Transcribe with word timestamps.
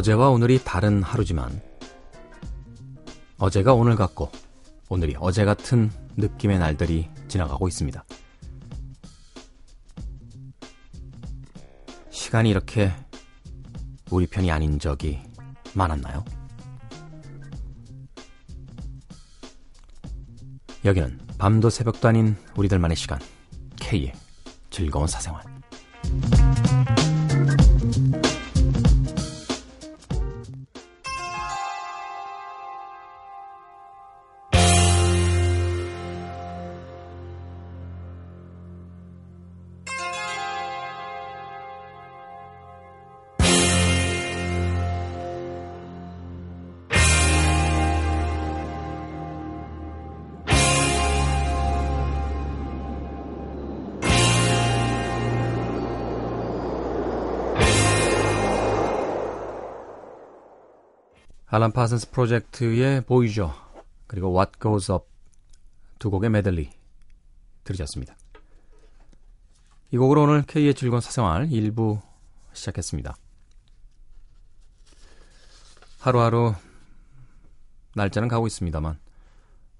어제와 0.00 0.30
오늘이 0.30 0.58
다른 0.64 1.02
하루지만 1.02 1.60
어제가 3.36 3.74
오늘 3.74 3.96
같고 3.96 4.32
오늘이 4.88 5.14
어제 5.20 5.44
같은 5.44 5.90
느낌의 6.16 6.58
날들이 6.58 7.10
지나가고 7.28 7.68
있습니다. 7.68 8.02
시간이 12.08 12.48
이렇게 12.48 12.90
우리 14.10 14.26
편이 14.26 14.50
아닌 14.50 14.78
적이 14.78 15.20
많았나요? 15.74 16.24
여기는 20.82 21.20
밤도 21.36 21.68
새벽도 21.68 22.08
아닌 22.08 22.36
우리들만의 22.56 22.96
시간 22.96 23.18
K의 23.76 24.14
즐거운 24.70 25.06
사생활 25.06 25.44
알란 61.52 61.72
파슨스 61.72 62.12
프로젝트의 62.12 63.00
보이죠. 63.00 63.52
그리고 64.06 64.32
What 64.32 64.52
Goes 64.62 64.92
Up 64.92 65.04
두 65.98 66.08
곡의 66.08 66.30
메들리 66.30 66.70
들으셨습니다. 67.64 68.16
이 69.90 69.96
곡으로 69.96 70.22
오늘 70.22 70.42
K의 70.42 70.74
즐거운 70.74 71.00
사생활 71.00 71.48
1부 71.48 72.00
시작했습니다. 72.52 73.16
하루하루 75.98 76.54
날짜는 77.96 78.28
가고 78.28 78.46
있습니다만 78.46 79.00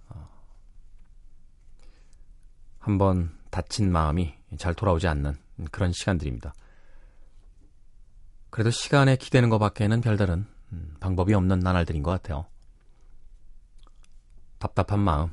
어, 0.08 0.28
한번 2.80 3.38
다친 3.50 3.92
마음이 3.92 4.34
잘 4.58 4.74
돌아오지 4.74 5.06
않는 5.06 5.36
그런 5.70 5.92
시간들입니다. 5.92 6.52
그래도 8.50 8.72
시간에 8.72 9.14
기대는 9.14 9.50
것밖에는 9.50 10.00
별다른 10.00 10.46
음, 10.72 10.94
방법이 11.00 11.34
없는 11.34 11.60
나날들인 11.60 12.02
것 12.02 12.10
같아요. 12.10 12.46
답답한 14.58 15.00
마음, 15.00 15.30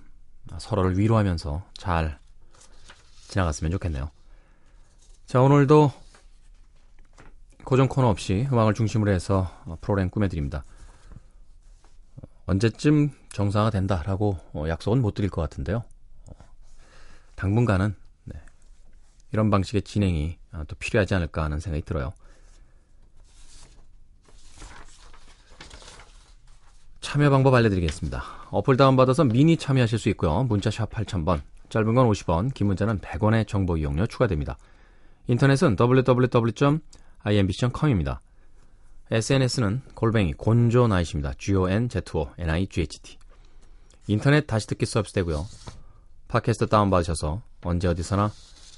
서로를 0.57 0.97
위로하면서 0.97 1.63
잘 1.73 2.19
지나갔으면 3.27 3.71
좋겠네요. 3.71 4.09
자, 5.25 5.41
오늘도 5.41 5.91
고정 7.65 7.89
코너 7.89 8.07
없이 8.07 8.47
음악을 8.49 8.73
중심으로 8.73 9.11
해서 9.11 9.51
프로그램 9.81 10.09
꾸며드립니다. 10.09 10.63
언제쯤 12.45 13.11
정상화 13.33 13.71
된다라고 13.71 14.37
약속은 14.69 15.01
못 15.01 15.13
드릴 15.13 15.29
것 15.29 15.41
같은데요. 15.41 15.83
당분간은 17.35 17.93
네, 18.23 18.41
이런 19.33 19.49
방식의 19.49 19.81
진행이 19.81 20.39
또 20.67 20.75
필요하지 20.77 21.13
않을까 21.13 21.43
하는 21.43 21.59
생각이 21.59 21.83
들어요. 21.83 22.13
참여 27.01 27.29
방법 27.29 27.53
알려드리겠습니다. 27.53 28.23
어플 28.49 28.77
다운받아서 28.77 29.25
미니 29.25 29.57
참여하실 29.57 29.99
수 29.99 30.09
있고요. 30.09 30.41
문자샵 30.43 30.89
8000번, 30.89 31.41
짧은 31.69 31.93
건 31.93 32.09
50원, 32.09 32.51
긴 32.53 32.67
문자는 32.67 32.99
100원의 32.99 33.47
정보 33.47 33.77
이용료 33.77 34.07
추가됩니다. 34.07 34.57
인터넷은 35.27 35.77
www.imbc.com입니다. 35.79 38.21
SNS는 39.11 39.83
골뱅이 39.93 40.33
곤조나이십니다. 40.33 41.33
G-O-N-Z-O-N-I-G-H-T 41.37 43.17
인터넷 44.07 44.47
다시 44.47 44.67
듣기 44.67 44.85
서비스 44.85 45.13
되고요. 45.13 45.45
팟캐스트 46.27 46.67
다운받으셔서 46.67 47.41
언제 47.63 47.87
어디서나 47.87 48.31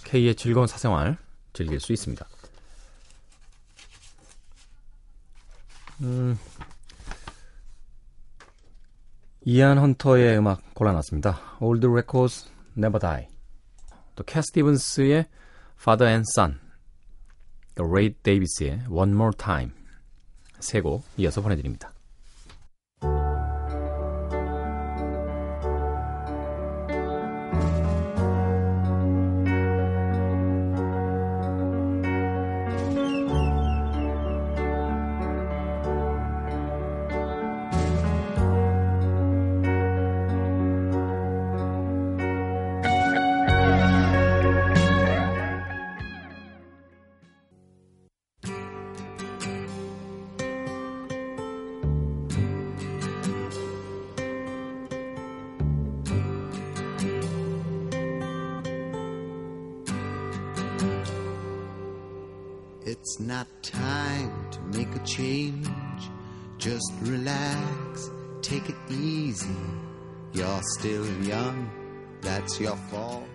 K의 0.06 0.36
즐거운 0.36 0.68
사생활 0.68 1.18
즐길 1.54 1.80
수 1.80 1.94
있습니다. 1.94 2.28
음, 6.02 6.38
이안 9.46 9.78
헌터의 9.78 10.38
음악 10.38 10.74
골라놨습니다. 10.74 11.58
Old 11.62 11.88
Records 11.88 12.52
Never 12.78 13.00
Die. 13.00 13.28
또 14.16 14.24
캐 14.26 14.42
스티븐스의 14.42 15.28
Father 15.80 16.12
and 16.12 16.26
Son. 16.36 16.60
또 17.76 17.86
레이 17.86 18.14
데이비스의 18.22 18.84
One 18.90 19.14
More 19.14 19.32
Time. 19.38 19.72
세 20.60 20.82
곡 20.82 21.04
이어서 21.18 21.42
보내드립니다. 21.42 21.94
It's 63.02 63.20
not 63.20 63.48
time 63.64 64.52
to 64.52 64.60
make 64.78 64.94
a 64.94 65.00
change. 65.06 65.70
Just 66.58 66.92
relax, 67.04 68.10
take 68.42 68.68
it 68.70 68.76
easy. 68.90 69.56
You're 70.34 70.62
still 70.78 71.08
young, 71.24 71.70
that's 72.22 72.60
your 72.60 72.76
fault. 72.92 73.29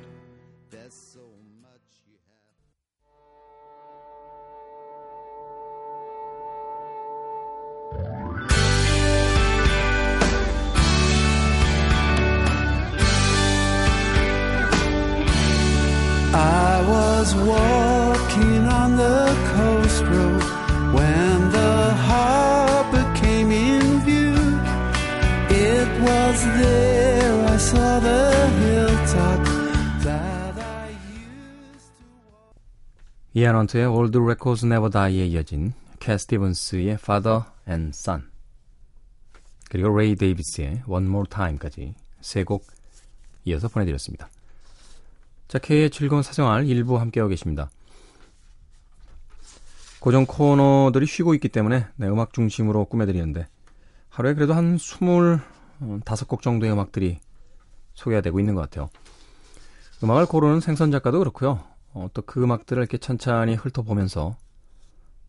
이안 33.44 33.56
헌트의 33.56 33.85
Old 33.85 34.17
Records 34.17 34.64
Never 34.64 34.91
Die에 34.91 35.26
이어진 35.26 35.75
캐 36.00 36.17
스티븐스의 36.17 36.93
Father 36.93 37.43
and 37.69 37.91
Son 37.94 38.31
그리고 39.69 39.94
레이 39.94 40.17
데이비스의 40.17 40.85
One 40.87 41.06
More 41.06 41.29
Time까지 41.29 41.94
세 42.23 42.44
곡 42.44 42.67
이어서 43.44 43.69
보내드렸습니다. 43.69 44.31
자, 45.46 45.58
K의 45.58 45.91
즐거운 45.91 46.23
사생활 46.23 46.67
일부 46.67 46.99
함께하고 46.99 47.29
계십니다. 47.29 47.69
고정 50.00 50.25
코너들이 50.25 51.05
쉬고 51.05 51.35
있기 51.35 51.50
때문에 51.50 51.87
네, 51.96 52.08
음악 52.08 52.32
중심으로 52.32 52.87
꾸며드리는데 52.87 53.46
하루에 54.08 54.32
그래도 54.32 54.55
한 54.55 54.79
25곡 54.79 56.41
정도의 56.41 56.73
음악들이 56.73 57.20
소개가 57.93 58.23
되고 58.23 58.41
있는 58.41 58.55
것 58.55 58.62
같아요. 58.62 58.88
음악을 60.02 60.25
고르는 60.25 60.61
생선 60.61 60.91
작가도 60.91 61.19
그렇고요. 61.19 61.74
어, 61.94 62.08
또 62.12 62.23
그 62.23 62.43
음악들을 62.43 62.82
이렇게 62.82 62.99
천천히 62.99 63.55
훑어보면서 63.55 64.37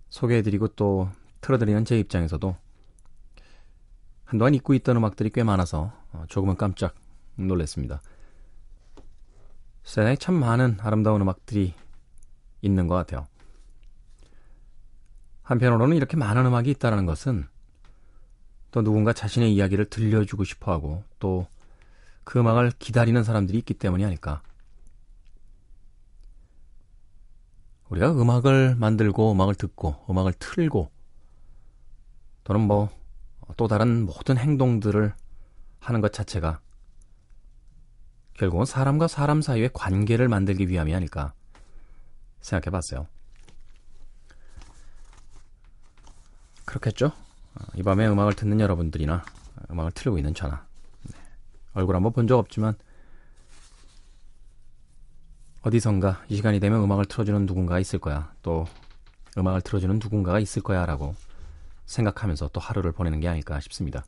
소개해드리고 0.09 0.69
또 0.69 1.09
틀어드리는 1.41 1.85
제 1.85 1.97
입장에서도 2.00 2.56
한동안 4.25 4.53
잊고 4.53 4.73
있던 4.73 4.97
음악들이 4.97 5.29
꽤 5.29 5.44
많아서 5.44 5.94
어, 6.12 6.25
조금은 6.27 6.57
깜짝 6.57 6.95
놀랐습니다. 7.35 8.01
세상에 9.83 10.15
참 10.15 10.35
많은 10.35 10.77
아름다운 10.81 11.21
음악들이 11.21 11.73
있는 12.62 12.88
것 12.88 12.95
같아요. 12.95 13.27
한편으로는 15.44 15.95
이렇게 15.95 16.17
많은 16.17 16.45
음악이 16.45 16.71
있다는 16.71 17.06
것은 17.06 17.47
또 18.71 18.81
누군가 18.81 19.13
자신의 19.13 19.53
이야기를 19.53 19.85
들려주고 19.85 20.44
싶어 20.44 20.71
하고 20.71 21.03
또 21.19 21.47
그 22.25 22.39
음악을 22.39 22.71
기다리는 22.79 23.23
사람들이 23.23 23.57
있기 23.59 23.75
때문이 23.75 24.03
아닐까. 24.03 24.41
우리가 27.89 28.11
음악을 28.11 28.75
만들고 28.75 29.31
음악을 29.31 29.55
듣고 29.55 30.05
음악을 30.09 30.33
틀고 30.33 30.89
또는 32.43 32.61
뭐 32.61 32.89
또 33.57 33.67
다른 33.67 34.05
모든 34.05 34.37
행동들을 34.37 35.13
하는 35.79 36.01
것 36.01 36.11
자체가 36.11 36.59
결국은 38.33 38.65
사람과 38.65 39.07
사람 39.07 39.41
사이의 39.41 39.69
관계를 39.73 40.27
만들기 40.27 40.67
위함이 40.67 40.93
아닐까 40.93 41.33
생각해 42.41 42.71
봤어요. 42.71 43.07
그렇겠죠? 46.65 47.07
어, 47.07 47.63
이 47.75 47.83
밤에 47.83 48.07
음악을 48.07 48.33
듣는 48.33 48.59
여러분들이나 48.59 49.23
음악을 49.71 49.91
틀고 49.91 50.17
있는 50.17 50.33
저나 50.33 50.65
네. 51.03 51.17
얼굴 51.73 51.95
한번 51.95 52.11
본 52.11 52.27
적 52.27 52.38
없지만 52.38 52.75
어디선가 55.65 56.23
이 56.29 56.35
시간이 56.35 56.59
되면 56.59 56.83
음악을 56.83 57.06
틀어주는 57.06 57.47
누군가가 57.47 57.79
있을 57.79 57.97
거야. 57.97 58.31
또 58.44 58.67
음악을 59.35 59.62
틀어주는 59.62 59.97
누군가가 59.97 60.39
있을 60.39 60.62
거야 60.62 60.85
라고 60.85 61.15
생각하면서 61.88 62.50
또 62.50 62.59
하루를 62.59 62.91
보내는 62.91 63.19
게 63.19 63.27
아닐까 63.27 63.59
싶습니다. 63.59 64.06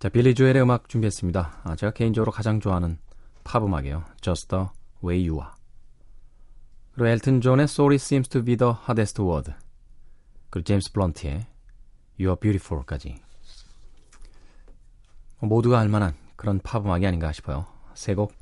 자, 0.00 0.08
빌리 0.08 0.34
조엘의 0.34 0.62
음악 0.62 0.88
준비했습니다. 0.88 1.60
아, 1.62 1.76
제가 1.76 1.92
개인적으로 1.92 2.32
가장 2.32 2.58
좋아하는 2.58 2.98
팝 3.44 3.62
음악이에요. 3.64 4.04
Just 4.20 4.48
the 4.48 4.66
way 5.04 5.28
you 5.28 5.40
are. 5.40 5.54
그리고 6.94 7.06
엘튼 7.06 7.40
존의 7.40 7.64
Sorry 7.64 7.94
seems 7.94 8.28
to 8.30 8.42
be 8.42 8.56
the 8.56 8.72
hardest 8.72 9.22
word. 9.22 9.52
그리고 10.50 10.64
제임스 10.64 10.90
블런트의 10.90 11.46
You 12.18 12.30
are 12.30 12.36
beautiful까지. 12.40 13.14
모두가 15.38 15.78
알만한 15.78 16.16
그런 16.34 16.58
팝 16.58 16.84
음악이 16.84 17.06
아닌가 17.06 17.30
싶어요. 17.30 17.66
세곡 17.94 18.41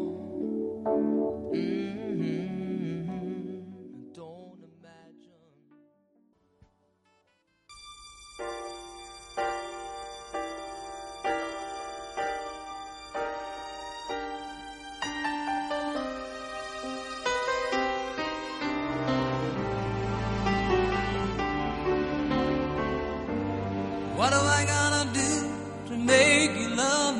What 24.21 24.33
am 24.33 24.45
I 24.45 24.63
gonna 24.65 25.05
do 25.15 25.31
to 25.89 25.97
make 25.97 26.51
you 26.55 26.69
love 26.75 27.10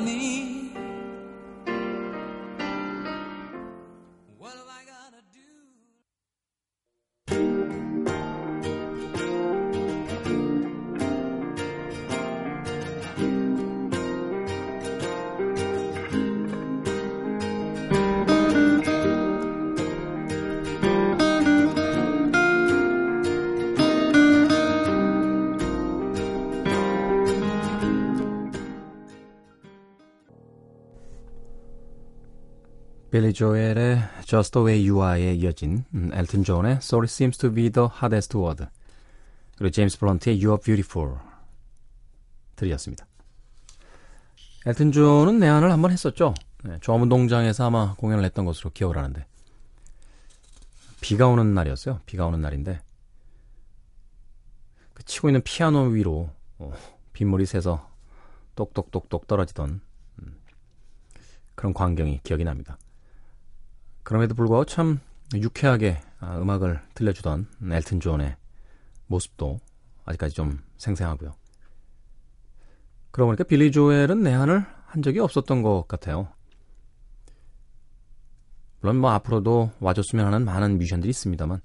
빌리 33.12 33.34
조엘의 33.34 33.98
Just 34.24 34.52
the 34.52 34.66
way 34.66 34.88
you 34.88 35.06
are에 35.06 35.34
이어진 35.34 35.84
음, 35.92 36.10
엘튼 36.14 36.44
존의 36.44 36.76
Sorry 36.76 37.04
seems 37.04 37.36
to 37.36 37.52
be 37.52 37.68
the 37.68 37.86
hardest 37.92 38.34
word 38.38 38.64
그리고 39.58 39.70
제임스 39.70 39.98
블런트의 39.98 40.36
You 40.36 40.52
are 40.52 40.58
beautiful 40.58 41.18
들으셨습니다. 42.56 43.06
엘튼 44.64 44.92
존은 44.92 45.40
내한을 45.40 45.70
한번 45.70 45.90
했었죠. 45.90 46.32
네, 46.64 46.78
종합운동장에서 46.80 47.66
아마 47.66 47.94
공연을 47.96 48.24
했던 48.24 48.46
것으로 48.46 48.70
기억을 48.70 48.96
하는데 48.96 49.26
비가 51.02 51.28
오는 51.28 51.52
날이었어요. 51.52 52.00
비가 52.06 52.24
오는 52.24 52.40
날인데 52.40 52.80
그 54.94 55.04
치고 55.04 55.28
있는 55.28 55.42
피아노 55.42 55.82
위로 55.88 56.30
어, 56.56 56.72
빗물이 57.12 57.44
새서 57.44 57.90
똑똑똑똑 58.54 59.26
떨어지던 59.26 59.82
음, 60.22 60.40
그런 61.54 61.74
광경이 61.74 62.20
기억이 62.22 62.44
납니다. 62.44 62.78
그럼에도 64.02 64.34
불구하고 64.34 64.64
참 64.64 65.00
유쾌하게 65.34 66.00
아, 66.20 66.38
음악을 66.38 66.80
들려주던 66.94 67.46
엘튼 67.70 68.00
존의 68.00 68.36
모습도 69.06 69.60
아직까지 70.04 70.34
좀 70.34 70.60
생생하고요. 70.76 71.34
그러고 73.10 73.28
보니까 73.28 73.44
빌리 73.44 73.70
조엘은 73.70 74.22
내한을 74.22 74.64
한 74.86 75.02
적이 75.02 75.20
없었던 75.20 75.62
것 75.62 75.86
같아요. 75.86 76.28
물론 78.80 78.96
뭐 78.96 79.10
앞으로도 79.12 79.72
와줬으면 79.80 80.26
하는 80.26 80.44
많은 80.44 80.78
뮤지션들이 80.78 81.10
있습니다만 81.10 81.60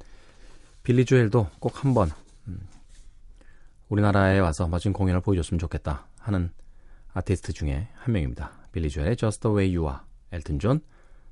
빌리 0.84 1.04
조엘도 1.04 1.50
꼭 1.60 1.84
한번 1.84 2.12
음, 2.48 2.68
우리나라에 3.90 4.40
와서 4.40 4.68
멋진 4.68 4.94
공연을 4.94 5.22
보여줬으면 5.22 5.60
좋겠다 5.60 6.08
하는 6.20 6.52
아티스트 7.14 7.54
중에 7.54 7.88
한 7.96 8.14
명입니다. 8.14 8.52
빌리 8.72 8.90
조엘의 8.90 9.18
Just 9.18 9.42
the 9.42 9.56
way 9.56 9.76
you 9.76 9.90
are, 9.90 10.06
엘튼 10.32 10.60
존, 10.60 10.82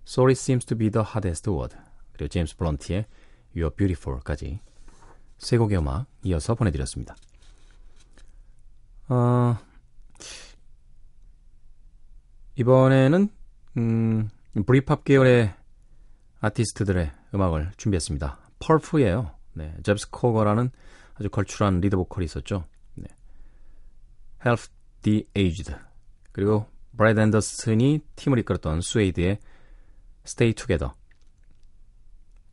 Sorry 0.08 0.34
seems 0.34 0.66
to 0.66 0.78
be 0.78 0.90
the 0.90 1.04
hardest 1.04 1.50
word, 1.50 1.76
그리고 2.14 2.30
제임스 2.30 2.58
블런트의 2.58 3.06
You're 3.56 3.76
beautiful까지 3.76 4.60
세 5.38 5.58
곡의 5.58 5.78
음악 5.80 6.08
이어서 6.24 6.56
보내드렸습니다. 6.56 7.16
어, 9.10 9.58
이번에는 12.56 13.30
음, 13.78 14.30
브리팝 14.66 15.04
계열의 15.04 15.54
아티스트들의 16.40 17.12
음악을 17.34 17.72
준비했습니다. 17.78 18.40
펄프예요. 18.60 19.32
네, 19.54 19.76
자비스 19.84 20.10
코커라는 20.12 20.72
아주 21.16 21.30
걸출한 21.30 21.82
리드 21.82 21.96
보컬이 21.98 22.26
있었죠. 22.26 22.66
네. 22.96 23.08
Help 24.46 24.64
the 25.02 25.28
Aged 25.36 25.76
그리고 26.32 26.68
브렛 26.98 27.20
앤더슨이 27.20 28.02
팀을 28.16 28.40
이끌었던 28.40 28.82
스웨이드의 28.82 29.40
Stay 30.26 30.54
Together 30.54 30.94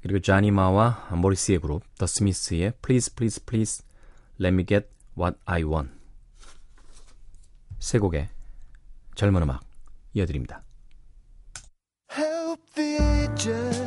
그리고 0.03 0.21
자니 0.21 0.66
마와 0.66 1.11
모리시의 1.17 1.59
그룹 1.59 1.83
더 1.97 2.07
스미스의 2.07 2.73
Please 2.83 3.15
Please 3.15 3.45
Please 3.45 3.85
Let 4.41 4.55
Me 4.55 4.65
Get 4.67 4.89
What 5.17 5.39
I 5.45 5.65
Want 5.65 5.93
세 7.79 7.99
곡의 7.99 8.29
젊은 9.15 9.43
음악 9.43 9.63
이어드립니다. 10.15 10.63
Help 12.17 12.63
the. 12.75 13.82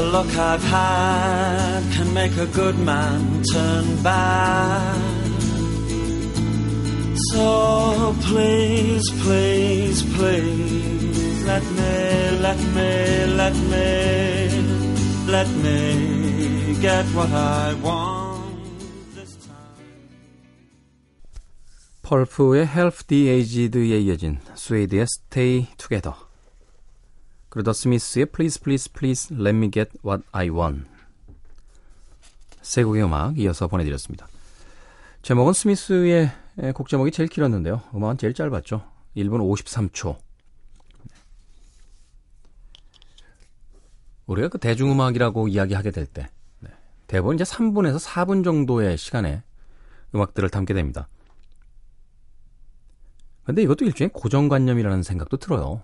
look 0.00 0.30
I've 0.36 0.64
had 0.64 1.80
can 1.92 2.08
make 2.14 2.36
a 2.38 2.46
good 2.46 2.78
man 2.78 3.42
turn 3.52 4.02
bad. 4.02 5.16
So 7.32 8.14
please, 8.22 9.04
please, 9.22 10.02
please, 10.16 11.44
let 11.44 11.64
me, 11.78 11.94
let 12.46 12.60
me, 12.76 12.92
let 13.42 13.56
me, 13.72 13.86
let 15.26 15.48
me 15.64 16.76
get 16.80 17.04
what 17.16 17.30
I 17.30 17.74
want 17.82 18.56
this 19.14 19.36
time. 19.46 19.76
펄프의 22.02 22.66
Help 22.66 23.06
the 23.08 23.28
Aged에 23.28 24.00
이어진 24.00 24.38
스웨이드의 24.54 25.06
Stay 25.08 25.66
Together 25.76 26.14
더 27.63 27.73
스미스의 27.73 28.27
Please 28.27 28.61
Please 28.63 28.91
Please 28.93 29.35
Let 29.35 29.49
Me 29.49 29.69
Get 29.69 29.91
What 30.05 30.23
I 30.31 30.49
Want 30.49 30.85
세 32.61 32.83
곡의 32.83 33.03
음악 33.03 33.37
이어서 33.37 33.67
보내드렸습니다. 33.67 34.27
제목은 35.21 35.51
스미스의 35.53 36.31
곡 36.73 36.87
제목이 36.87 37.11
제일 37.11 37.27
길었는데요. 37.27 37.81
음악은 37.93 38.17
제일 38.17 38.33
짧았죠. 38.33 38.87
1분 39.17 39.39
53초. 39.39 40.17
우리가 44.27 44.47
그 44.47 44.57
대중음악이라고 44.57 45.49
이야기하게 45.49 45.91
될 45.91 46.05
때, 46.05 46.29
네, 46.59 46.69
대부분 47.07 47.35
이제 47.35 47.43
3분에서 47.43 47.99
4분 47.99 48.45
정도의 48.45 48.97
시간에 48.97 49.43
음악들을 50.15 50.49
담게 50.49 50.73
됩니다. 50.73 51.09
근데 53.43 53.61
이것도 53.63 53.83
일종의 53.83 54.11
고정관념이라는 54.13 55.03
생각도 55.03 55.35
들어요. 55.35 55.83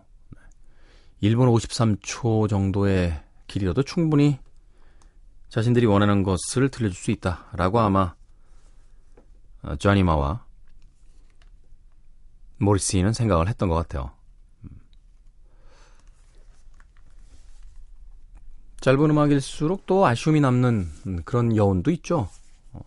1분 1.22 1.52
53초 1.56 2.48
정도의 2.48 3.24
길이라도 3.48 3.84
충분히 3.84 4.40
자신들이 5.50 5.86
원하는 5.86 6.24
것을 6.24 6.70
들려줄 6.70 6.94
수 6.94 7.12
있다라고 7.12 7.80
아마 7.80 8.16
어, 9.64 9.76
쟈니마와 9.78 10.46
모리스는 12.58 13.14
생각을 13.14 13.48
했던 13.48 13.70
것 13.70 13.76
같아요. 13.76 14.12
음. 14.64 14.70
짧은 18.82 19.10
음악일수록 19.10 19.86
또 19.86 20.06
아쉬움이 20.06 20.42
남는 20.42 20.92
음, 21.08 21.22
그런 21.24 21.56
여운도 21.56 21.92
있죠. 21.92 22.30
어. 22.74 22.82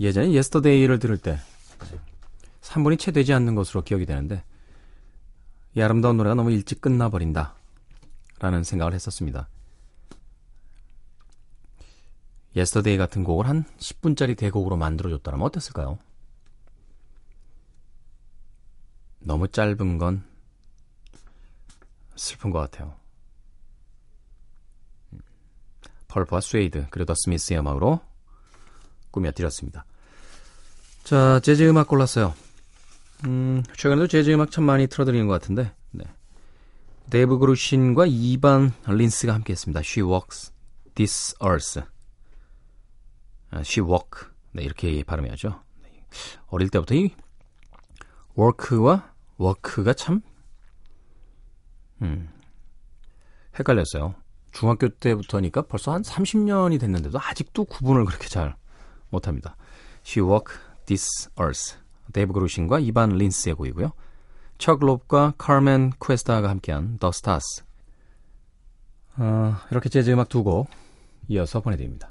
예전에 0.00 0.32
Yesterday를 0.32 0.98
들을 0.98 1.16
때 1.16 1.38
3분이 2.60 2.98
채 2.98 3.12
되지 3.12 3.32
않는 3.32 3.54
것으로 3.54 3.82
기억이 3.82 4.06
되는데 4.06 4.44
이 5.74 5.80
아름다운 5.80 6.16
노래가 6.16 6.34
너무 6.34 6.50
일찍 6.50 6.80
끝나버린다 6.80 7.54
라는 8.38 8.64
생각을 8.64 8.92
했었습니다. 8.92 9.48
Yesterday 12.54 12.98
같은 12.98 13.24
곡을 13.24 13.48
한 13.48 13.64
10분짜리 13.78 14.36
대곡으로 14.36 14.76
만들어줬다면 14.76 15.40
어땠을까요? 15.40 15.98
너무 19.20 19.48
짧은 19.48 19.98
건 19.98 20.24
슬픈 22.16 22.50
것 22.50 22.58
같아요. 22.58 22.94
펄프와 26.08 26.42
스웨이드 26.42 26.88
그리고 26.90 27.06
더 27.06 27.14
스미스의 27.16 27.60
음악으로 27.60 28.00
꾸며드렸습니다. 29.10 29.86
자, 31.04 31.40
재즈 31.40 31.68
음악 31.68 31.88
골랐어요. 31.88 32.34
음, 33.26 33.62
최근에도 33.76 34.06
재즈 34.06 34.30
음악 34.30 34.50
참 34.50 34.64
많이 34.64 34.86
틀어드리는 34.86 35.26
것 35.26 35.32
같은데, 35.34 35.72
네. 35.90 36.04
데이브 37.10 37.38
그루신과 37.38 38.06
이반 38.08 38.72
린스가 38.86 39.34
함께했습니다. 39.34 39.80
She 39.80 40.08
Walks 40.08 40.52
This 40.94 41.34
Earth. 41.42 41.80
아, 43.50 43.60
She 43.60 43.86
Walk. 43.86 44.28
네, 44.52 44.62
이렇게 44.62 45.02
발음해야죠. 45.04 45.60
네. 45.82 46.06
어릴 46.48 46.68
때부터 46.68 46.94
이 46.94 47.14
walk와 48.36 49.12
work가 49.40 49.92
참, 49.94 50.22
음, 52.02 52.28
헷갈렸어요. 53.58 54.14
중학교 54.52 54.88
때부터니까 54.88 55.62
벌써 55.62 55.92
한 55.92 56.02
30년이 56.02 56.78
됐는데도 56.80 57.18
아직도 57.20 57.64
구분을 57.64 58.04
그렇게 58.04 58.28
잘 58.28 58.54
못합니다. 59.10 59.56
She 60.04 60.26
Walk 60.26 60.54
This 60.86 61.30
Earth. 61.40 61.81
데이브 62.12 62.32
그루신과 62.32 62.78
이반 62.80 63.10
린스의 63.10 63.54
곡이고요. 63.54 63.92
척 64.58 64.80
롭과 64.80 65.34
카르멘 65.38 65.92
쿠에스타가 65.98 66.48
함께한 66.48 66.98
The 66.98 67.10
Stars. 67.10 67.64
어, 69.16 69.56
이렇게 69.70 69.88
재즈 69.88 70.10
음악 70.10 70.28
두 70.28 70.42
곡 70.42 70.68
이어서 71.28 71.60
보내드립니다. 71.60 72.10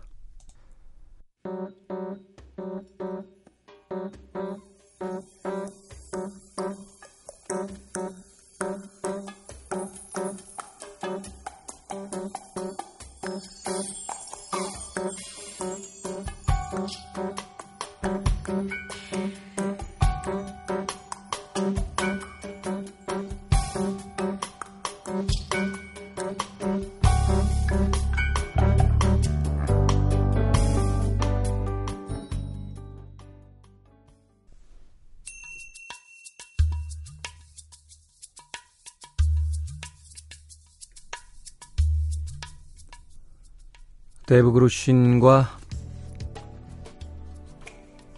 데이브 44.32 44.54
그루신과 44.54 45.58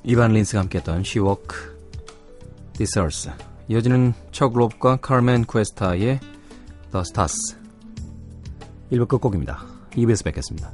이반 0.03 0.31
린스가 0.33 0.59
함께했던 0.59 1.01
This 2.73 2.99
Earth 2.99 3.31
이어지는 3.67 4.13
척 4.31 4.53
롭과 4.53 4.97
카르멘 4.97 5.45
쿠에스타의 5.45 6.19
The 6.91 7.01
Stars 7.01 7.57
1부 8.91 9.07
끝곡입니다. 9.07 9.65
2부에서 9.93 10.23
뵙겠습니다. 10.25 10.71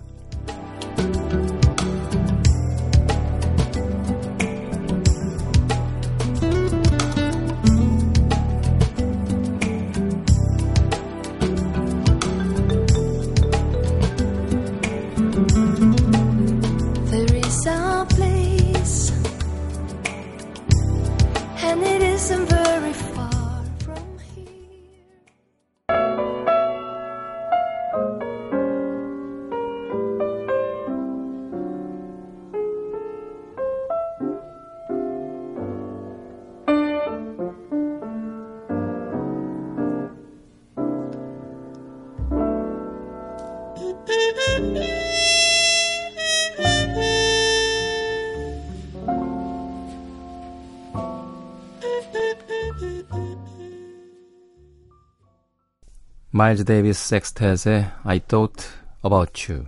마일즈 56.31 56.63
데이비스 56.63 57.09
섹스텟의 57.09 57.91
I 58.03 58.19
Thought 58.19 58.67
About 59.03 59.51
You 59.51 59.65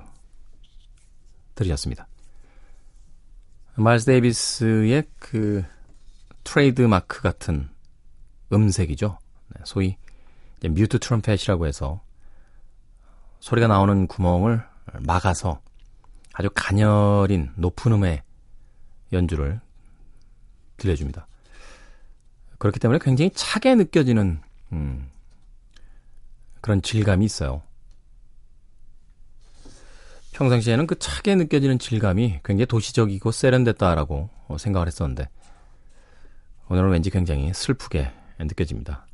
들으셨습니다. 1.56 2.08
마일즈 3.74 4.06
데이비스의 4.06 5.06
그 5.18 5.66
트레이드 6.44 6.84
마크 6.84 7.24
같은 7.24 7.68
음색이죠. 8.54 9.18
네, 9.56 9.62
소위 9.66 9.98
뮤트 10.64 11.00
트럼펫이라고 11.00 11.66
해서 11.66 12.00
소리가 13.40 13.66
나오는 13.66 14.06
구멍을 14.06 14.64
막아서 15.00 15.62
아주 16.34 16.52
가녀린 16.54 17.52
높은 17.56 17.92
음의 17.94 18.22
연주를 19.14 19.60
들려줍니다. 20.78 21.26
그렇기 22.60 22.80
때문에 22.80 23.00
굉장히 23.02 23.32
차게 23.34 23.74
느껴지는 23.74 24.42
음, 24.74 25.10
그런 26.62 26.82
질감이 26.82 27.26
있어요. 27.26 27.64
평상시에는 30.34 30.88
그 30.88 30.98
차게 30.98 31.36
느껴지는 31.36 31.78
질감이 31.78 32.40
굉장히 32.44 32.66
도시적이고 32.66 33.32
세련됐다라고 33.32 34.30
생각을 34.58 34.88
했었는데 34.88 35.28
오늘은 36.70 36.90
왠지 36.90 37.10
굉장히 37.10 37.54
슬프게 37.54 38.12
느껴집니다. 38.40 39.06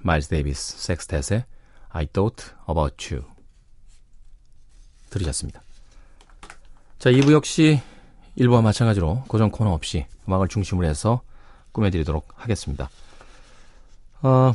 마일스 0.00 0.28
데이비스 0.28 0.76
섹스텟의 0.76 1.44
I 1.88 2.06
Thought 2.06 2.50
About 2.68 3.14
You 3.14 3.24
들으셨습니다. 5.10 5.62
자, 6.98 7.10
2부 7.10 7.32
역시 7.32 7.80
1부와 8.38 8.62
마찬가지로 8.62 9.24
고정 9.28 9.50
코너 9.50 9.72
없이 9.72 10.06
음악을 10.28 10.48
중심으로 10.48 10.86
해서 10.86 11.22
꾸며드리도록 11.72 12.28
하겠습니다. 12.34 12.90
어, 14.22 14.52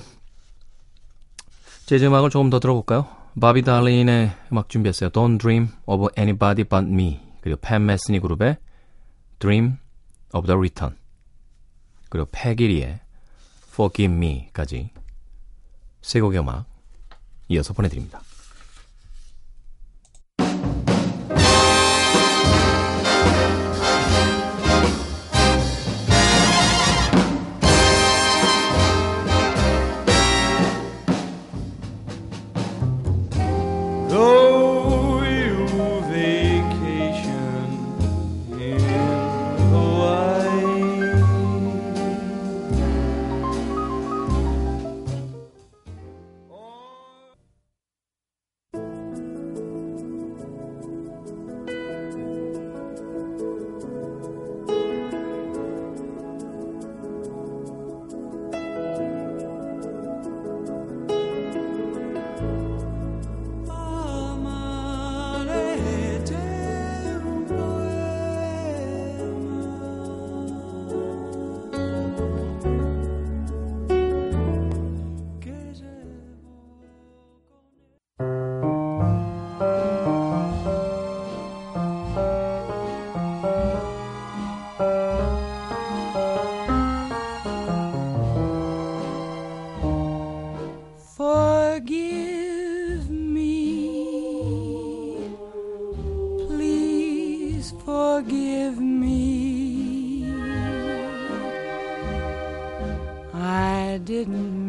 재즈 1.91 2.05
음악을 2.05 2.29
조금 2.29 2.49
더 2.49 2.61
들어볼까요? 2.61 3.05
바비 3.37 3.63
달린의 3.63 4.31
음악 4.49 4.69
준비했어요. 4.69 5.09
Don't 5.09 5.37
Dream 5.37 5.67
of 5.85 6.07
Anybody 6.17 6.63
But 6.63 6.89
Me 6.89 7.19
그리고 7.41 7.59
팬 7.59 7.85
메스니 7.85 8.21
그룹의 8.21 8.55
Dream 9.39 9.75
of 10.33 10.47
the 10.47 10.55
Return 10.55 10.95
그리고 12.07 12.29
패기리의 12.31 13.01
Forgive 13.73 14.15
Me까지 14.15 14.91
세 16.01 16.21
곡의 16.21 16.39
음악 16.39 16.65
이어서 17.49 17.73
보내드립니다. 17.73 18.21
Forgive 97.79 98.79
me. 98.79 100.25
I 103.33 103.99
didn't 104.03 104.60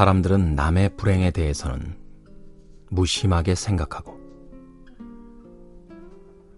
사람들은 0.00 0.54
남의 0.54 0.96
불행에 0.96 1.30
대해서는 1.30 1.94
무심하게 2.88 3.54
생각하고 3.54 4.18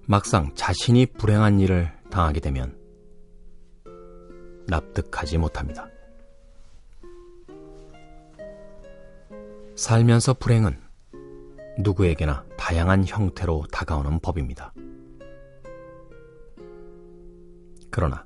막상 0.07 0.55
자신이 0.55 1.07
불행한 1.07 1.59
일을 1.59 1.90
당하게 2.09 2.38
되면 2.38 2.78
납득하지 4.68 5.38
못합니다. 5.38 5.88
살면서 9.74 10.35
불행은 10.35 10.81
누구에게나 11.81 12.44
다양한 12.57 13.05
형태로 13.05 13.64
다가오는 13.72 14.20
법입니다. 14.20 14.72
그러나 17.90 18.24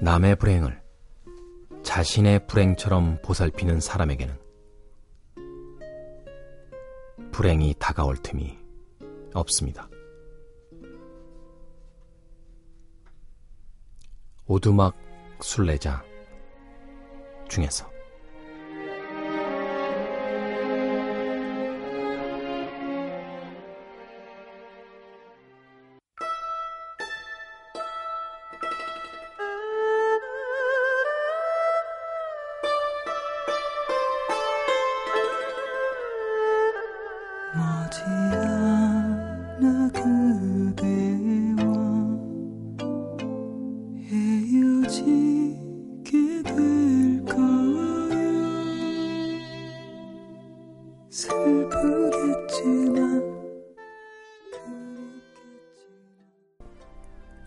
남의 0.00 0.36
불행을 0.36 0.80
자신의 1.90 2.46
불행처럼 2.46 3.18
보살피는 3.20 3.80
사람에게는 3.80 4.38
불행이 7.32 7.74
다가올 7.80 8.16
틈이 8.18 8.56
없습니다. 9.34 9.88
오두막 14.46 14.94
순례자 15.40 16.04
중에서 17.48 17.90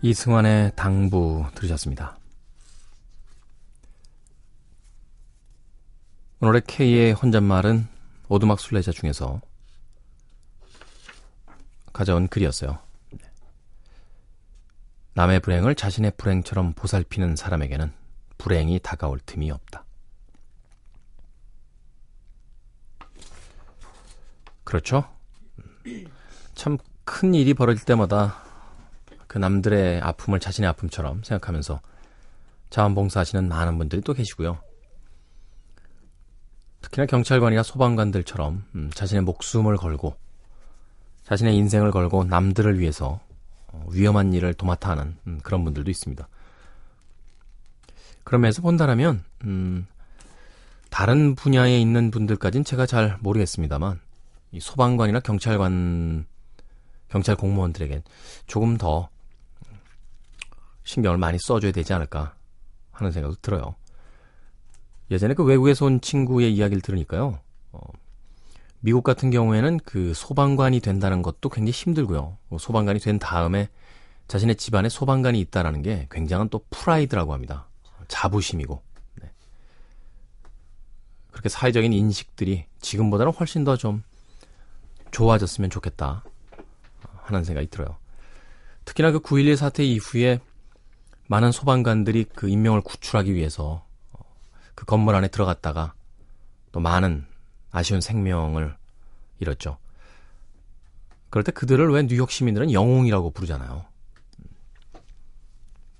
이승환의 0.04 0.72
당부 0.76 1.46
들으셨습니다. 1.54 2.18
오늘의 6.40 6.60
K의 6.66 7.12
혼잣말은 7.14 7.88
오두막 8.28 8.60
순례자 8.60 8.92
중에서 8.92 9.40
가져온 11.94 12.28
글이었어요. 12.28 12.78
남의 15.14 15.40
불행을 15.40 15.74
자신의 15.74 16.12
불행처럼 16.18 16.74
보살피는 16.74 17.36
사람에게는 17.36 17.90
불행이 18.36 18.80
다가올 18.80 19.20
틈이 19.24 19.50
없다. 19.50 19.86
그렇죠? 24.64 25.10
참 26.54 26.76
큰 27.04 27.34
일이 27.34 27.54
벌어질 27.54 27.84
때마다 27.84 28.42
그 29.34 29.38
남들의 29.40 30.00
아픔을 30.00 30.38
자신의 30.38 30.70
아픔처럼 30.70 31.24
생각하면서 31.24 31.80
자원봉사하시는 32.70 33.48
많은 33.48 33.78
분들이 33.78 34.00
또 34.00 34.14
계시고요. 34.14 34.60
특히나 36.82 37.06
경찰관이나 37.06 37.64
소방관들처럼 37.64 38.64
음, 38.76 38.90
자신의 38.94 39.24
목숨을 39.24 39.76
걸고 39.76 40.14
자신의 41.24 41.56
인생을 41.56 41.90
걸고 41.90 42.22
남들을 42.22 42.78
위해서 42.78 43.18
어, 43.66 43.84
위험한 43.90 44.32
일을 44.34 44.54
도맡아 44.54 44.90
하는 44.90 45.16
음, 45.26 45.40
그런 45.42 45.64
분들도 45.64 45.90
있습니다. 45.90 46.28
그런 48.22 48.40
면에서 48.40 48.62
본다라면 48.62 49.24
음, 49.46 49.88
다른 50.90 51.34
분야에 51.34 51.80
있는 51.80 52.12
분들까지는 52.12 52.62
제가 52.62 52.86
잘 52.86 53.18
모르겠습니다만 53.18 53.98
이 54.52 54.60
소방관이나 54.60 55.18
경찰관 55.18 56.24
경찰 57.08 57.34
공무원들에겐 57.34 58.04
조금 58.46 58.78
더 58.78 59.08
신경을 60.84 61.18
많이 61.18 61.38
써줘야 61.38 61.72
되지 61.72 61.92
않을까 61.92 62.34
하는 62.92 63.10
생각도 63.12 63.36
들어요. 63.40 63.74
예전에 65.10 65.34
그 65.34 65.44
외국에서 65.44 65.86
온 65.86 66.00
친구의 66.00 66.54
이야기를 66.54 66.80
들으니까요. 66.80 67.40
어, 67.72 67.80
미국 68.80 69.02
같은 69.02 69.30
경우에는 69.30 69.80
그 69.84 70.14
소방관이 70.14 70.80
된다는 70.80 71.22
것도 71.22 71.48
굉장히 71.48 71.72
힘들고요. 71.72 72.38
어, 72.50 72.56
소방관이 72.58 73.00
된 73.00 73.18
다음에 73.18 73.68
자신의 74.28 74.56
집안에 74.56 74.88
소방관이 74.88 75.38
있다라는 75.40 75.82
게 75.82 76.06
굉장한 76.10 76.48
또 76.48 76.64
프라이드라고 76.70 77.32
합니다. 77.34 77.68
자부심이고. 78.08 78.82
네. 79.22 79.30
그렇게 81.30 81.48
사회적인 81.48 81.92
인식들이 81.92 82.66
지금보다는 82.80 83.32
훨씬 83.32 83.64
더 83.64 83.76
좀 83.76 84.02
좋아졌으면 85.14 85.70
좋겠다 85.70 86.24
하는 87.22 87.44
생각이 87.44 87.68
들어요. 87.68 87.96
특히나 88.84 89.12
그 89.12 89.20
9.11 89.20 89.56
사태 89.56 89.84
이후에 89.84 90.40
많은 91.26 91.52
소방관들이 91.52 92.24
그 92.34 92.48
인명을 92.48 92.82
구출하기 92.82 93.34
위해서 93.34 93.84
어, 94.12 94.20
그 94.74 94.84
건물 94.84 95.14
안에 95.14 95.28
들어갔다가 95.28 95.94
또 96.72 96.80
많은 96.80 97.26
아쉬운 97.70 98.00
생명을 98.00 98.76
잃었죠. 99.38 99.78
그럴 101.30 101.42
때 101.42 101.52
그들을 101.52 101.90
왜 101.90 102.06
뉴욕 102.06 102.30
시민들은 102.30 102.72
영웅이라고 102.72 103.30
부르잖아요. 103.30 103.84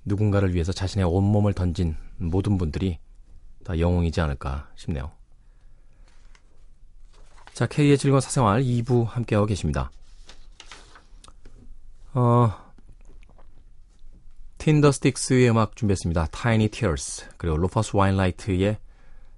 누군가를 0.05 0.55
위해서 0.55 0.73
자신의 0.73 1.07
온몸을 1.07 1.55
던진 1.55 1.97
모든 2.19 2.59
분들이 2.59 2.99
다 3.65 3.79
영웅이지 3.79 4.21
않을까 4.21 4.69
싶네요. 4.77 5.11
자, 7.55 7.67
K의 7.67 7.97
즐거운 7.99 8.21
사생활 8.21 8.63
2부 8.63 9.07
함께하고 9.07 9.47
계십니다. 9.47 9.91
어, 12.13 12.64
틴더스틱스의 14.65 15.51
음악 15.51 15.77
준비했습니다. 15.77 16.29
Tiny 16.29 16.69
Tears 16.71 17.27
그리고 17.37 17.59
루퍼스 17.59 17.95
웨인라이트의 17.95 18.79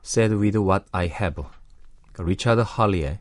Sad 0.04 0.36
With 0.36 0.56
What 0.56 0.84
I 0.92 1.06
Have 1.06 1.42
리차드 2.16 2.62
할리의 2.64 3.18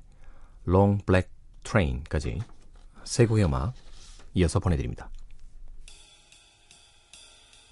Long 0.67 1.03
Black 1.03 1.31
Train까지 1.63 2.41
세 3.05 3.25
곡의 3.25 3.45
음악 3.45 3.73
이어서 4.35 4.59
보내드립니다. 4.59 5.09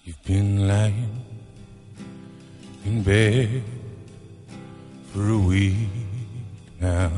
You've 0.04 0.24
been 0.26 0.68
lying 0.68 1.24
in 2.86 3.04
bed 3.04 3.62
for 5.12 5.30
a 5.30 5.48
week 5.48 5.90
now, 6.82 7.12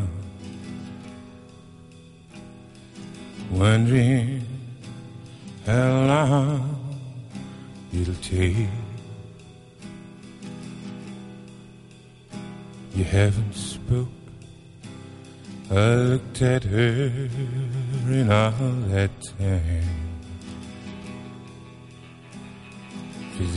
wondering 3.49 4.45
how 5.65 6.08
long 6.08 6.85
it'll 8.01 8.15
take. 8.15 8.67
You 12.93 13.03
haven't 13.03 13.53
spoke. 13.53 14.08
I 15.71 15.95
looked 15.95 16.41
at 16.41 16.63
her 16.63 17.29
in 18.10 18.31
all 18.31 18.71
that 18.89 19.12
time. 19.38 20.05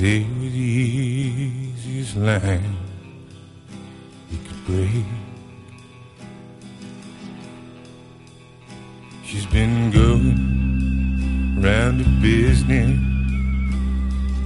They 0.01 0.20
were 0.20 0.51
the 0.51 0.66
easiest 0.68 2.16
line 2.16 2.77
you 4.31 4.38
could 4.38 4.66
break. 4.66 5.05
She's 9.24 9.46
been 9.46 9.90
going 9.90 11.61
round 11.61 12.01
the 12.01 12.09
business 12.20 13.08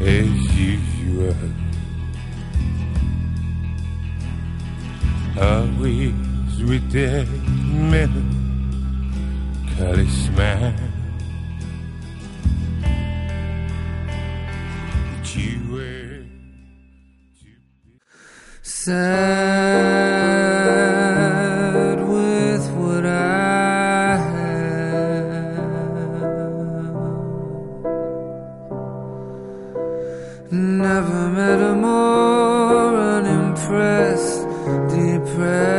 as 0.01 0.57
usual. 0.57 1.37
Always 5.41 6.15
with 6.63 6.91
that 6.93 7.29
melancholy 7.91 8.39
smile. 10.09 10.75
that 15.23 15.37
you 15.37 15.61
were 15.71 16.25
sad 18.63 19.52
Never 31.53 31.65
met 31.65 31.71
a 31.71 31.75
more 31.75 32.97
unimpressed, 32.97 34.41
depressed 34.89 35.72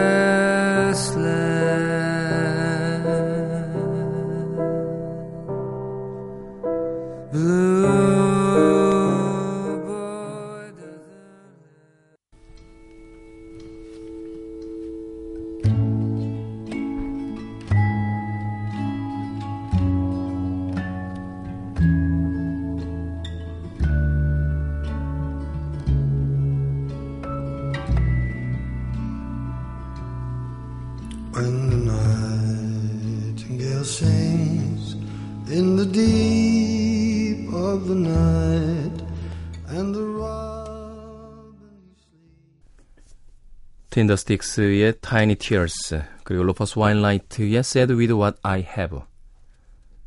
틴더스틱스의 43.94 45.02
Tiny 45.02 45.36
Tears 45.36 46.02
그리고 46.24 46.44
루퍼스 46.46 46.80
웨인라이트의 46.80 47.58
Sad 47.58 47.94
With 47.94 48.16
What 48.16 48.40
I 48.42 48.62
Have 48.62 49.02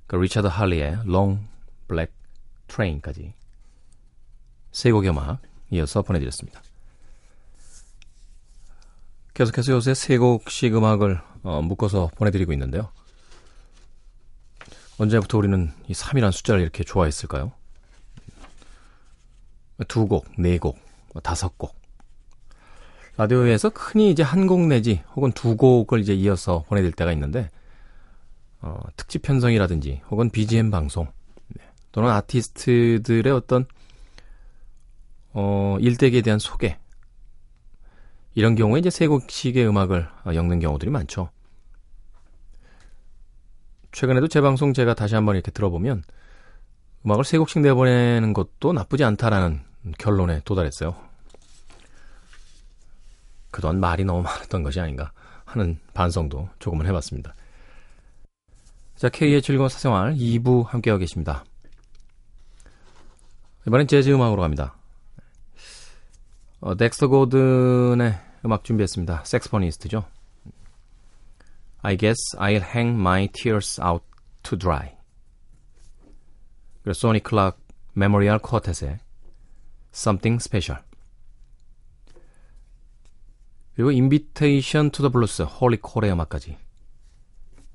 그 0.08 0.16
리차드 0.16 0.48
할리의 0.48 1.02
Long 1.06 1.46
Black 1.86 2.12
Train까지 2.66 3.32
세 4.72 4.90
곡의 4.90 5.10
음악 5.10 5.40
이어서 5.70 6.02
보내드렸습니다. 6.02 6.60
계속해서 9.34 9.72
요새 9.72 9.94
세 9.94 10.18
곡씩 10.18 10.74
음악을 10.74 11.20
어, 11.44 11.62
묶어서 11.62 12.10
보내드리고 12.16 12.52
있는데요. 12.54 12.90
언제부터 14.98 15.38
우리는 15.38 15.72
이 15.86 15.92
3이라는 15.92 16.32
숫자를 16.32 16.60
이렇게 16.60 16.82
좋아했을까요? 16.82 17.52
두 19.86 20.08
곡, 20.08 20.26
네 20.38 20.58
곡, 20.58 20.76
뭐 21.12 21.22
다섯 21.22 21.56
곡. 21.56 21.85
라디오에서 23.16 23.70
흔히 23.74 24.10
이제 24.10 24.22
한 24.22 24.46
곡 24.46 24.66
내지 24.66 25.02
혹은 25.14 25.32
두 25.32 25.56
곡을 25.56 26.00
이제 26.00 26.14
이어서 26.14 26.64
보내드릴 26.68 26.92
때가 26.92 27.12
있는데 27.12 27.50
어, 28.60 28.80
특집 28.96 29.22
편성이라든지 29.22 30.02
혹은 30.10 30.30
BGM 30.30 30.70
방송 30.70 31.06
네, 31.48 31.64
또는 31.92 32.10
아티스트들의 32.10 33.32
어떤 33.32 33.66
어, 35.32 35.76
일대기에 35.80 36.22
대한 36.22 36.38
소개 36.38 36.78
이런 38.34 38.54
경우에 38.54 38.80
이제 38.80 38.90
세 38.90 39.06
곡씩의 39.06 39.66
음악을 39.66 40.08
어, 40.26 40.34
엮는 40.34 40.60
경우들이 40.60 40.90
많죠. 40.90 41.30
최근에도 43.92 44.28
제 44.28 44.42
방송 44.42 44.74
제가 44.74 44.92
다시 44.92 45.14
한번 45.14 45.36
이렇게 45.36 45.50
들어보면 45.50 46.02
음악을 47.06 47.24
세 47.24 47.38
곡씩 47.38 47.62
내보내는 47.62 48.34
것도 48.34 48.74
나쁘지 48.74 49.04
않다라는 49.04 49.62
결론에 49.98 50.42
도달했어요. 50.44 51.05
그동안 53.56 53.80
말이 53.80 54.04
너무 54.04 54.20
많았던 54.20 54.62
것이 54.62 54.78
아닌가 54.80 55.12
하는 55.46 55.78
반성도 55.94 56.50
조금은 56.58 56.84
해봤습니다. 56.88 57.34
자, 58.96 59.08
K의 59.08 59.40
즐거운 59.40 59.70
사생활 59.70 60.14
2부 60.14 60.66
함께하고 60.66 60.98
계십니다. 60.98 61.42
이번엔 63.66 63.86
재즈 63.86 64.10
음악으로 64.10 64.42
갑니다. 64.42 64.76
어, 66.60 66.76
덱스터 66.76 67.08
고든의 67.08 68.18
음악 68.44 68.62
준비했습니다. 68.62 69.24
색스포니스트죠. 69.24 70.04
I 71.80 71.96
guess 71.96 72.36
I'll 72.36 72.62
hang 72.62 73.00
my 73.00 73.26
tears 73.32 73.80
out 73.80 74.04
to 74.42 74.58
dry. 74.58 74.94
그리고 76.82 76.92
소니 76.92 77.22
클락 77.22 77.58
Memorial 77.94 78.40
Quartet의 78.40 78.98
Something 79.94 80.44
Special. 80.44 80.86
그리고 83.76 83.90
Invitation 83.92 84.90
To 84.90 85.02
The 85.02 85.10
Blues 85.10 85.42
홀리 85.42 85.76
콜의 85.82 86.10
음악까지 86.10 86.56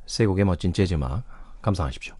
세 0.07 0.25
곡의 0.25 0.45
멋진 0.45 0.73
재즈 0.73 0.95
음악 0.95 1.23
감상하십시오. 1.61 2.15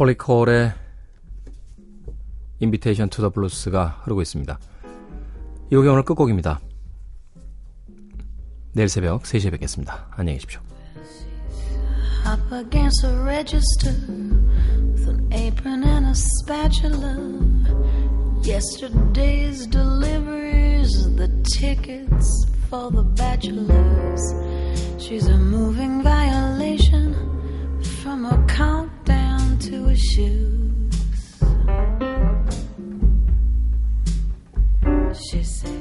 홀리콜의 0.00 0.72
Invitation 2.60 3.10
To 3.10 3.20
The 3.20 3.28
Blues가 3.28 4.00
흐르고 4.04 4.22
있습니다. 4.22 4.58
이 5.70 5.76
곡이 5.76 5.88
오늘 5.88 6.02
끝곡입니다. 6.04 6.58
내일 8.72 8.88
새벽 8.88 9.24
3시에 9.24 9.50
뵙겠습니다. 9.50 10.08
안녕히 10.12 10.38
계십시오. 10.38 10.60
into 29.72 29.86
his 29.88 30.00
shoes. 30.00 31.40
She 35.30 35.42
said. 35.44 35.79